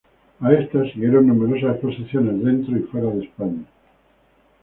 A 0.39 0.51
esta 0.53 0.81
siguieron 0.89 1.27
numerosas 1.27 1.73
exposiciones 1.75 2.43
dentro 2.43 2.75
y 2.75 2.79
fuera 2.81 3.11
de 3.11 3.23
España. 3.23 3.63